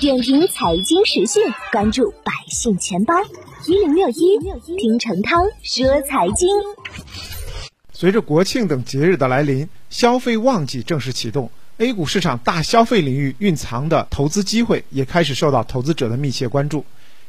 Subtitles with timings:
[0.00, 3.14] 点评财经时讯，关注百姓钱包
[3.64, 4.36] 一零六一，
[4.76, 6.48] 听陈涛说财经。
[7.92, 16.84] 随着国庆等节日的来临，消费旺季正式启动，A 股市场大消费领域蕴藏的投资机会也开始受到投资者的密切关注。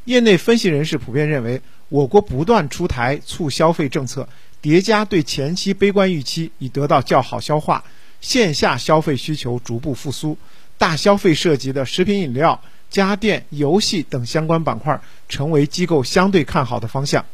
[0.05, 4.27] 业内分析人士普遍认为，我国不断出台促消费政策，
[4.59, 7.83] 叠加对前期悲观预期已得到较好消化，
[8.21, 10.37] 线下消费需求逐步复苏，
[10.77, 17.25] 大消费涉及的食品饮料、家电、游戏等相关板块成为机构相对看好的方向。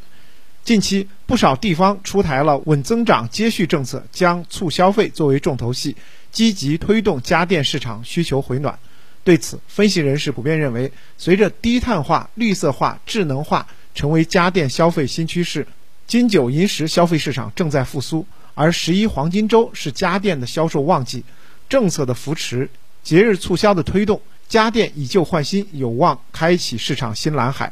[0.64, 5.96] 近期，不少地方出台了稳增长接续政策，将促消费作为重头戏，
[6.32, 8.78] 积极推动家电市场需求回暖。
[9.24, 15.68] 对此，分析人士普遍认为，随着低碳化、绿色化、智能化成为家电消费新趋势，
[16.08, 21.24] 金九银十消费市场正在复苏，而十一黄金周是家电的销售旺季，
[21.70, 22.68] 政策的扶持、
[23.04, 24.20] 节日促销的推动，
[24.50, 27.72] 家电以旧换新有望开启市场新蓝海。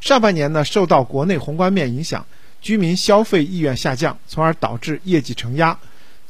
[0.00, 2.24] 上半年呢，受到国内宏观面影响，
[2.60, 5.78] 居民消费意愿下降，从而导致业绩承压。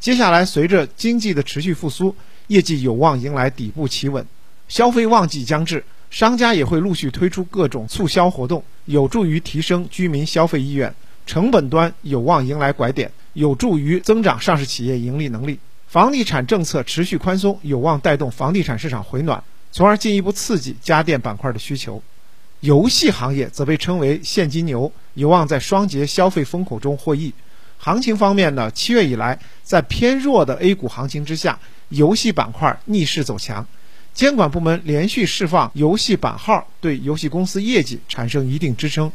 [0.00, 2.14] 接下来，随着经济的持续复苏，
[2.48, 4.24] 业绩有望迎来底部企稳。
[4.68, 10.92] 消费旺季将至，商家也会陆续推出各种促销活动，有助于提升居民消费意愿。
[11.24, 15.59] 成本端有望迎来拐点，有助于增长上市企业盈利能力。
[15.87, 22.03] 房地产政策持续宽松，有望带动房地产市场回暖，从而进一步刺激家电板块的需求。
[22.61, 27.34] 游戏行业则被称为现金牛，有望在双节消费风口中获益。
[27.77, 31.59] 行情方面呢，七月以来，在偏弱的 A 股行情之下，
[31.91, 33.67] 游戏板块逆势走强。
[34.14, 39.12] 监管部门连续释放游戏版号，对游戏公司业绩产生一定支撑。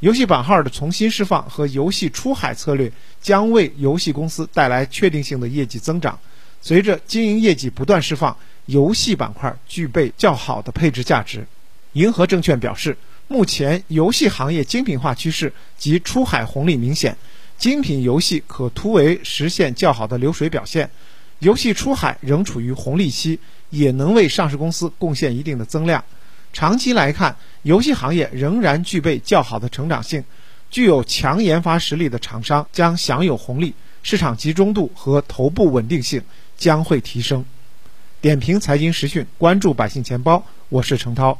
[0.00, 6.18] 游戏版号的重新释放和游戏出海策略将为游戏公司带来确定性的业绩增长。
[6.60, 8.36] 随着经营业绩不断释放，
[8.66, 11.46] 游戏板块具备较好的配置价值。
[11.94, 12.94] 银河证券表示，
[13.26, 17.16] 目前游戏行业精品化趋势及出海红利明显，
[17.56, 20.90] 精品游戏可突围实现较好的流水表现，
[21.38, 23.38] 游戏出海仍处于红利期，
[23.70, 26.04] 也能为上市公司贡献一定的增量。
[26.52, 30.24] 长期来看，游戏行业仍然具备较好的成长性，
[30.70, 36.22] 具有强研发实力的厂商将享有红利，市场集中度和头部稳定性
[36.56, 37.44] 将会提升。
[38.20, 41.38] 点评财经时讯，关注百姓钱包，我是程涛。